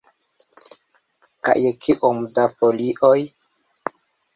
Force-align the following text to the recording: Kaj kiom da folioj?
Kaj 1.49 1.57
kiom 1.85 2.27
da 2.39 2.49
folioj? 2.59 3.17